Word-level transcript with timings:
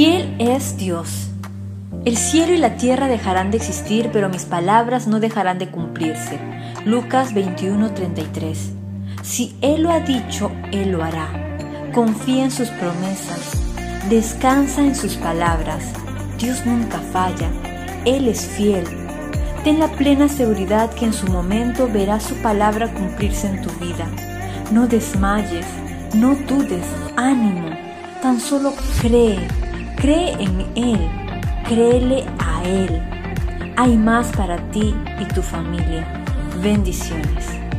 Fiel 0.00 0.34
es 0.38 0.78
Dios. 0.78 1.28
El 2.06 2.16
cielo 2.16 2.54
y 2.54 2.56
la 2.56 2.78
tierra 2.78 3.06
dejarán 3.06 3.50
de 3.50 3.58
existir, 3.58 4.08
pero 4.10 4.30
mis 4.30 4.46
palabras 4.46 5.06
no 5.06 5.20
dejarán 5.20 5.58
de 5.58 5.68
cumplirse. 5.68 6.38
Lucas 6.86 7.34
21:33. 7.34 8.72
Si 9.22 9.54
Él 9.60 9.82
lo 9.82 9.90
ha 9.90 10.00
dicho, 10.00 10.52
Él 10.72 10.92
lo 10.92 11.04
hará. 11.04 11.28
Confía 11.92 12.44
en 12.44 12.50
sus 12.50 12.70
promesas. 12.70 13.60
Descansa 14.08 14.80
en 14.80 14.94
sus 14.94 15.16
palabras. 15.16 15.92
Dios 16.38 16.64
nunca 16.64 16.98
falla. 17.12 17.50
Él 18.06 18.26
es 18.26 18.46
fiel. 18.46 18.86
Ten 19.64 19.78
la 19.78 19.88
plena 19.88 20.28
seguridad 20.28 20.88
que 20.94 21.04
en 21.04 21.12
su 21.12 21.26
momento 21.26 21.90
verás 21.92 22.22
su 22.22 22.36
palabra 22.36 22.90
cumplirse 22.94 23.48
en 23.48 23.60
tu 23.60 23.68
vida. 23.72 24.08
No 24.72 24.86
desmayes, 24.86 25.66
no 26.14 26.36
dudes, 26.48 26.86
ánimo. 27.16 27.89
Tan 28.22 28.38
solo 28.38 28.74
cree, 29.00 29.48
cree 29.96 30.32
en 30.32 30.60
Él, 30.74 31.08
créele 31.66 32.26
a 32.38 32.62
Él. 32.64 33.02
Hay 33.76 33.96
más 33.96 34.26
para 34.36 34.58
ti 34.72 34.94
y 35.18 35.24
tu 35.32 35.40
familia. 35.40 36.06
Bendiciones. 36.62 37.69